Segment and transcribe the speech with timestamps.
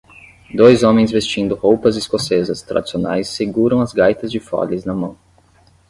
[0.51, 5.17] Dois homens vestindo roupas escocesas tradicionais seguram as gaitas de foles nas mãos.